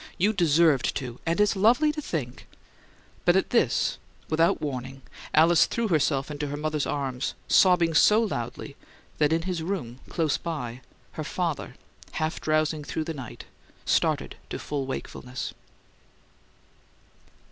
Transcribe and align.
"You 0.17 0.33
DESERVED 0.33 0.95
to, 0.95 1.19
and 1.27 1.39
it's 1.39 1.55
lovely 1.55 1.91
to 1.91 2.01
think" 2.01 2.47
But 3.23 3.35
at 3.35 3.51
this, 3.51 3.99
without 4.31 4.59
warning, 4.59 5.03
Alice 5.31 5.67
threw 5.67 5.89
herself 5.89 6.31
into 6.31 6.47
her 6.47 6.57
mother's 6.57 6.87
arms, 6.87 7.35
sobbing 7.47 7.93
so 7.93 8.19
loudly 8.19 8.75
that 9.19 9.31
in 9.31 9.43
his 9.43 9.61
room, 9.61 9.99
close 10.09 10.37
by, 10.37 10.81
her 11.11 11.23
father, 11.23 11.75
half 12.13 12.41
drowsing 12.41 12.83
through 12.83 13.03
the 13.03 13.13
night, 13.13 13.45
started 13.85 14.37
to 14.49 14.57
full 14.57 14.87
wakefulness. 14.87 15.53